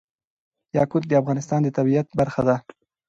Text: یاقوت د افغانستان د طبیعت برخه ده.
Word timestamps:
یاقوت 0.77 1.03
د 1.07 1.11
افغانستان 1.21 1.59
د 1.63 1.67
طبیعت 1.77 2.07
برخه 2.19 2.41
ده. 2.47 2.55